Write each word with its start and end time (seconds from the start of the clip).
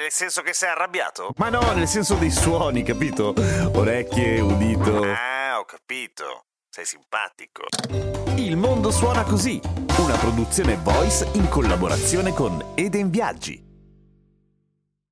Nel 0.00 0.10
senso 0.10 0.40
che 0.40 0.54
sei 0.54 0.70
arrabbiato? 0.70 1.34
Ma 1.36 1.50
no, 1.50 1.60
nel 1.74 1.86
senso 1.86 2.14
dei 2.14 2.30
suoni, 2.30 2.82
capito? 2.82 3.34
Orecchie, 3.74 4.40
udito. 4.40 5.02
Ah, 5.02 5.58
ho 5.58 5.66
capito. 5.66 6.46
Sei 6.70 6.86
simpatico. 6.86 7.64
Il 8.36 8.56
mondo 8.56 8.90
suona 8.90 9.24
così, 9.24 9.60
una 9.98 10.16
produzione 10.16 10.76
voice 10.76 11.28
in 11.34 11.50
collaborazione 11.50 12.32
con 12.32 12.72
Eden 12.76 13.10
Viaggi. 13.10 13.62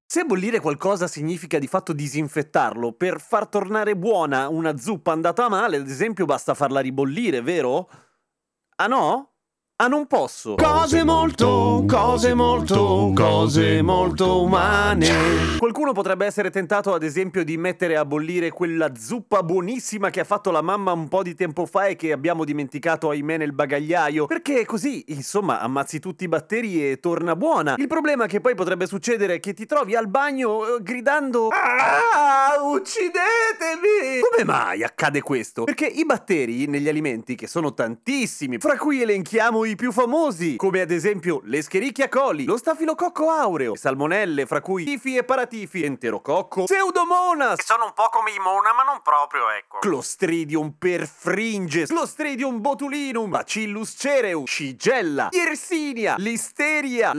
Se 0.07 0.25
bollire 0.25 0.59
qualcosa 0.59 1.07
significa 1.07 1.59
di 1.59 1.67
fatto 1.67 1.93
disinfettarlo, 1.93 2.95
per 2.95 3.21
far 3.21 3.47
tornare 3.47 3.95
buona 3.95 4.49
una 4.49 4.79
zuppa 4.79 5.13
andata 5.13 5.45
a 5.45 5.51
male, 5.51 5.77
ad 5.77 5.87
esempio, 5.87 6.25
basta 6.25 6.55
farla 6.55 6.81
ribollire, 6.81 7.43
vero? 7.43 7.91
Ah 8.77 8.87
no? 8.87 9.35
Ah, 9.81 9.87
non 9.87 10.09
posso. 10.09 10.57
Cose 10.57 11.05
molto, 11.05 11.85
cose 11.87 12.35
molto, 12.35 13.13
cose 13.15 13.81
molto 13.81 14.43
umane. 14.43 15.57
Qualcuno 15.57 15.93
potrebbe 15.93 16.27
essere 16.27 16.51
tentato, 16.51 16.93
ad 16.93 17.05
esempio, 17.05 17.45
di 17.45 17.57
mettere 17.57 17.97
a 17.97 18.05
bollire 18.05 18.51
quella 18.51 18.91
zuppa 18.97 19.45
buonissima 19.45 20.11
che 20.11 20.19
ha 20.19 20.25
fatto 20.25 20.51
la 20.51 20.63
mamma 20.63 20.91
un 20.91 21.07
po' 21.07 21.23
di 21.23 21.37
tempo 21.37 21.65
fa 21.65 21.87
e 21.87 21.95
che 21.95 22.11
abbiamo 22.11 22.45
dimenticato, 22.45 23.11
ahimè, 23.11 23.37
nel 23.37 23.53
bagagliaio. 23.53 24.27
Perché 24.27 24.65
così, 24.65 25.05
insomma, 25.13 25.61
ammazzi 25.61 26.01
tutti 26.01 26.25
i 26.25 26.29
batteri 26.29 26.91
e 26.91 26.99
torna 26.99 27.37
buona. 27.37 27.75
Il 27.77 27.87
problema 27.87 28.27
che 28.27 28.41
poi 28.41 28.57
potrebbe 28.57 28.89
succedere 28.89 29.35
è 29.35 29.39
che 29.39 29.55
ti 29.55 29.65
trovi 29.65 29.95
al 29.95 30.09
bagno 30.09 30.75
eh, 30.79 30.83
gridando 30.83 31.51
Ah, 31.51 32.61
uccidetemi! 32.65 34.23
Come 34.29 34.45
mai 34.45 34.83
accade 34.83 35.23
questo? 35.23 35.63
Perché 35.63 35.87
i 35.87 36.05
batteri 36.05 36.67
negli 36.67 36.89
alimenti, 36.89 37.37
che 37.37 37.47
sono 37.47 37.75
tantissimi, 37.75 38.59
fra 38.59 38.77
cui 38.77 39.03
elenchiamo 39.03 39.67
i 39.68 39.68
più 39.77 39.93
famosi, 39.93 40.57
come 40.57 40.81
ad 40.81 40.91
esempio 40.91 41.41
l'Escherichia 41.45 42.09
coli, 42.09 42.45
lo 42.45 42.57
Stafilococco 42.57 43.31
aureo, 43.31 43.73
le 43.73 43.79
salmonelle, 43.79 44.47
fra 44.47 44.61
cui 44.61 44.85
tifi 44.85 45.17
e 45.17 45.25
paratifi, 45.25 45.85
enterococco, 45.85 46.65
Pseudomonas, 46.65 47.57
che 47.57 47.65
sono 47.65 47.85
un 47.87 47.93
po' 47.95 48.09
come 48.11 48.31
i 48.31 48.39
mona, 48.39 48.73
ma 48.73 48.83
non 48.83 49.01
proprio, 49.03 49.51
ecco. 49.51 49.79
Clostridium 49.79 50.75
perfringens, 50.79 51.89
Clostridium 51.89 52.61
botulinum, 52.61 53.31
Bacillus 53.31 53.95
cereus, 53.97 54.51
Shigella, 54.51 55.29
Yersinia, 55.31 56.17
Listeria, 56.19 57.13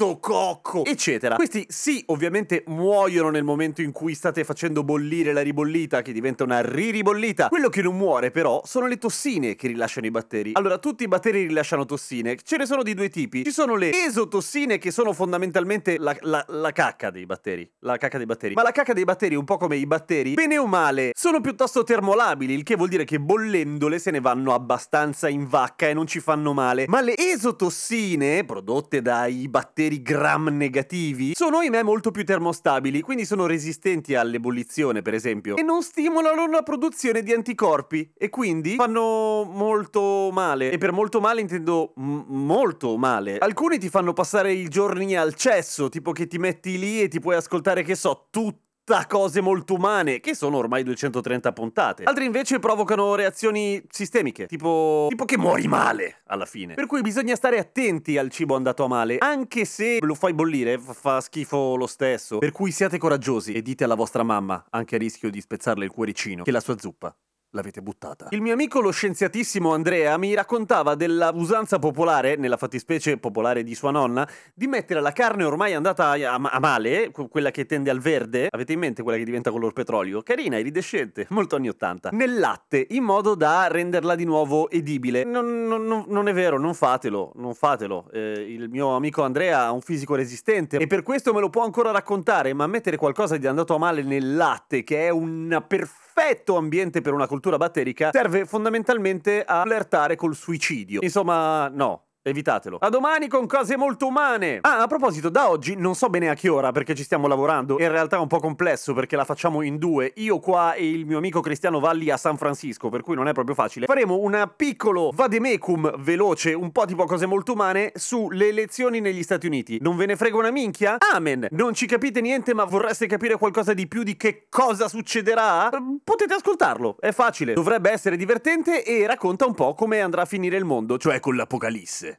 Lactococco, 0.00 0.84
eccetera. 0.84 1.34
Questi 1.34 1.66
sì, 1.68 2.00
ovviamente 2.06 2.62
muoiono 2.68 3.30
nel 3.30 3.42
momento 3.42 3.82
in 3.82 3.90
cui 3.90 4.14
state 4.14 4.44
facendo 4.44 4.84
bollire 4.84 5.32
la 5.32 5.40
ribollita, 5.40 6.02
che 6.02 6.12
diventa 6.12 6.44
una 6.44 6.60
riribollita. 6.60 7.48
Quello 7.48 7.68
che 7.68 7.82
non 7.82 7.96
muore, 7.96 8.30
però, 8.30 8.62
sono 8.64 8.86
le 8.86 8.96
tossine 8.96 9.56
che 9.56 9.66
rilasciano 9.66 10.06
i 10.06 10.12
batteri. 10.12 10.52
Allora, 10.54 10.78
tutti 10.78 11.02
i 11.02 11.08
batteri 11.08 11.48
rilasciano 11.48 11.84
tossine. 11.84 12.36
Ce 12.40 12.56
ne 12.56 12.64
sono 12.64 12.84
di 12.84 12.94
due 12.94 13.08
tipi. 13.08 13.42
Ci 13.42 13.50
sono 13.50 13.74
le 13.74 13.90
esotossine, 13.92 14.78
che 14.78 14.92
sono 14.92 15.12
fondamentalmente 15.12 15.98
la, 15.98 16.16
la, 16.20 16.44
la 16.46 16.70
cacca 16.70 17.10
dei 17.10 17.26
batteri. 17.26 17.68
La 17.80 17.96
cacca 17.96 18.18
dei 18.18 18.26
batteri. 18.26 18.54
Ma 18.54 18.62
la 18.62 18.70
cacca 18.70 18.92
dei 18.92 19.04
batteri, 19.04 19.34
un 19.34 19.44
po' 19.44 19.56
come 19.56 19.78
i 19.78 19.86
batteri, 19.86 20.34
bene 20.34 20.58
o 20.58 20.66
male, 20.68 21.10
sono 21.16 21.40
piuttosto 21.40 21.82
termolabili, 21.82 22.54
il 22.54 22.62
che 22.62 22.76
vuol 22.76 22.88
dire 22.88 23.02
che 23.02 23.18
bollendole 23.18 23.98
se 23.98 24.12
ne 24.12 24.20
vanno 24.20 24.54
abbastanza 24.54 25.28
in 25.28 25.48
vacca 25.48 25.88
e 25.88 25.92
non 25.92 26.06
ci 26.06 26.20
fanno 26.20 26.52
male. 26.52 26.84
Ma 26.86 27.00
le 27.00 27.16
esotossine, 27.16 28.44
prodotte 28.44 29.02
dai 29.02 29.48
batteri 29.48 29.87
gram 30.02 30.48
negativi, 30.48 31.32
sono 31.34 31.58
ahimè 31.58 31.82
molto 31.82 32.10
più 32.10 32.24
termostabili, 32.24 33.00
quindi 33.00 33.24
sono 33.24 33.46
resistenti 33.46 34.14
all'ebollizione, 34.14 35.02
per 35.02 35.14
esempio, 35.14 35.56
e 35.56 35.62
non 35.62 35.82
stimolano 35.82 36.46
la 36.46 36.62
produzione 36.62 37.22
di 37.22 37.32
anticorpi 37.32 38.12
e 38.16 38.28
quindi 38.28 38.74
fanno 38.76 39.44
molto 39.44 40.30
male. 40.32 40.70
E 40.70 40.78
per 40.78 40.92
molto 40.92 41.20
male 41.20 41.40
intendo 41.40 41.92
m- 41.96 42.24
molto 42.28 42.96
male. 42.96 43.38
Alcuni 43.38 43.78
ti 43.78 43.88
fanno 43.88 44.12
passare 44.12 44.52
i 44.52 44.68
giorni 44.68 45.16
al 45.16 45.34
cesso, 45.34 45.88
tipo 45.88 46.12
che 46.12 46.26
ti 46.26 46.38
metti 46.38 46.78
lì 46.78 47.02
e 47.02 47.08
ti 47.08 47.20
puoi 47.20 47.36
ascoltare, 47.36 47.82
che 47.82 47.94
so, 47.94 48.28
tutto 48.30 48.66
cose 49.06 49.40
molto 49.40 49.74
umane, 49.74 50.20
che 50.20 50.34
sono 50.34 50.56
ormai 50.56 50.82
230 50.82 51.52
puntate. 51.52 52.04
Altri 52.04 52.24
invece 52.24 52.58
provocano 52.58 53.14
reazioni 53.14 53.82
sistemiche, 53.90 54.46
tipo, 54.46 55.06
tipo 55.08 55.24
che 55.24 55.38
muori 55.38 55.66
male 55.68 56.22
alla 56.26 56.46
fine. 56.46 56.74
Per 56.74 56.86
cui 56.86 57.00
bisogna 57.00 57.34
stare 57.34 57.58
attenti 57.58 58.18
al 58.18 58.30
cibo 58.30 58.56
andato 58.56 58.84
a 58.84 58.88
male, 58.88 59.18
anche 59.18 59.64
se 59.64 59.98
lo 60.00 60.14
fai 60.14 60.34
bollire, 60.34 60.78
fa 60.78 61.20
schifo 61.20 61.76
lo 61.76 61.86
stesso. 61.86 62.38
Per 62.38 62.52
cui 62.52 62.70
siate 62.70 62.98
coraggiosi 62.98 63.52
e 63.52 63.62
dite 63.62 63.84
alla 63.84 63.94
vostra 63.94 64.22
mamma, 64.22 64.66
anche 64.70 64.96
a 64.96 64.98
rischio 64.98 65.30
di 65.30 65.40
spezzarle 65.40 65.84
il 65.84 65.90
cuoricino, 65.90 66.42
che 66.42 66.50
la 66.50 66.60
sua 66.60 66.78
zuppa 66.78 67.14
l'avete 67.50 67.80
buttata. 67.80 68.26
Il 68.30 68.42
mio 68.42 68.52
amico 68.52 68.80
lo 68.80 68.90
scienziatissimo 68.90 69.72
Andrea 69.72 70.16
mi 70.18 70.34
raccontava 70.34 70.94
della 70.94 71.30
usanza 71.34 71.78
popolare, 71.78 72.36
nella 72.36 72.56
fattispecie 72.56 73.16
popolare 73.16 73.62
di 73.62 73.74
sua 73.74 73.90
nonna, 73.90 74.28
di 74.52 74.66
mettere 74.66 75.00
la 75.00 75.12
carne 75.12 75.44
ormai 75.44 75.74
andata 75.74 76.10
a, 76.10 76.58
male, 76.58 77.10
quella 77.10 77.50
che 77.50 77.66
tende 77.66 77.90
al 77.90 78.00
verde, 78.00 78.48
avete 78.50 78.72
in 78.72 78.80
mente 78.80 79.02
quella 79.02 79.18
che 79.18 79.24
diventa 79.24 79.50
color 79.50 79.72
petrolio? 79.72 80.22
Carina, 80.22 80.58
iridescente, 80.58 81.26
molto 81.30 81.56
anni 81.56 81.68
80, 81.68 82.10
nel 82.12 82.38
latte, 82.38 82.86
in 82.90 83.04
modo 83.04 83.34
da 83.34 83.66
renderla 83.68 84.14
di 84.14 84.24
nuovo 84.24 84.68
edibile. 84.68 85.24
Non, 85.24 85.66
non, 85.66 86.04
non 86.06 86.28
è 86.28 86.32
vero, 86.32 86.58
non 86.58 86.74
fatelo, 86.74 87.32
non 87.36 87.54
fatelo. 87.54 88.10
Eh, 88.12 88.46
il 88.48 88.68
mio 88.68 88.94
amico 88.94 89.22
Andrea 89.22 89.64
ha 89.64 89.72
un 89.72 89.80
fisico 89.80 90.14
resistente 90.14 90.76
e 90.76 90.86
per 90.86 91.02
questo 91.02 91.32
me 91.32 91.40
lo 91.40 91.48
può 91.48 91.64
ancora 91.64 91.90
raccontare, 91.90 92.52
ma 92.52 92.66
mettere 92.66 92.96
qualcosa 92.96 93.36
di 93.36 93.46
andato 93.46 93.74
a 93.74 93.78
male 93.78 94.02
nel 94.02 94.36
latte, 94.36 94.84
che 94.84 95.06
è 95.06 95.10
una 95.10 95.60
perfetta 95.60 96.07
perfetto 96.18 96.56
ambiente 96.56 97.00
per 97.00 97.12
una 97.12 97.28
cultura 97.28 97.56
batterica 97.56 98.10
serve 98.12 98.44
fondamentalmente 98.44 99.44
a 99.46 99.62
flirtare 99.62 100.16
col 100.16 100.34
suicidio. 100.34 100.98
Insomma, 101.00 101.68
no, 101.68 102.07
Evitatelo. 102.28 102.78
A 102.80 102.88
domani 102.88 103.28
con 103.28 103.46
cose 103.46 103.76
molto 103.76 104.06
umane. 104.06 104.58
Ah, 104.60 104.82
a 104.82 104.86
proposito, 104.86 105.28
da 105.28 105.48
oggi 105.50 105.76
non 105.76 105.94
so 105.94 106.08
bene 106.08 106.28
a 106.28 106.34
che 106.34 106.48
ora 106.48 106.72
perché 106.72 106.94
ci 106.94 107.02
stiamo 107.02 107.26
lavorando. 107.26 107.78
In 107.80 107.90
realtà 107.90 108.16
è 108.16 108.20
un 108.20 108.26
po' 108.26 108.38
complesso 108.40 108.92
perché 108.94 109.16
la 109.16 109.24
facciamo 109.24 109.62
in 109.62 109.78
due. 109.78 110.12
Io 110.16 110.38
qua 110.38 110.74
e 110.74 110.88
il 110.90 111.06
mio 111.06 111.18
amico 111.18 111.40
Cristiano 111.40 111.80
Valli 111.80 112.10
a 112.10 112.16
San 112.16 112.36
Francisco, 112.36 112.88
per 112.88 113.02
cui 113.02 113.14
non 113.14 113.28
è 113.28 113.32
proprio 113.32 113.54
facile. 113.54 113.86
Faremo 113.86 114.18
un 114.18 114.50
piccolo 114.56 115.10
vademecum 115.14 115.96
veloce, 115.98 116.52
un 116.52 116.70
po' 116.72 116.84
tipo 116.84 117.04
cose 117.04 117.26
molto 117.26 117.52
umane, 117.52 117.92
sulle 117.94 118.48
elezioni 118.48 119.00
negli 119.00 119.22
Stati 119.22 119.46
Uniti. 119.46 119.78
Non 119.80 119.96
ve 119.96 120.06
ne 120.06 120.16
frega 120.16 120.36
una 120.36 120.50
minchia? 120.50 120.96
Amen. 121.14 121.46
Non 121.50 121.74
ci 121.74 121.86
capite 121.86 122.20
niente, 122.20 122.54
ma 122.54 122.64
vorreste 122.64 123.06
capire 123.06 123.36
qualcosa 123.36 123.74
di 123.74 123.86
più 123.88 124.02
di 124.02 124.16
che 124.16 124.46
cosa 124.48 124.88
succederà? 124.88 125.70
Potete 126.02 126.34
ascoltarlo. 126.34 126.96
È 127.00 127.12
facile. 127.12 127.54
Dovrebbe 127.54 127.90
essere 127.90 128.16
divertente 128.16 128.84
e 128.84 129.06
racconta 129.06 129.46
un 129.46 129.54
po' 129.54 129.74
come 129.74 130.00
andrà 130.00 130.22
a 130.22 130.26
finire 130.26 130.56
il 130.56 130.64
mondo, 130.64 130.98
cioè 130.98 131.20
con 131.20 131.36
l'apocalisse. 131.36 132.17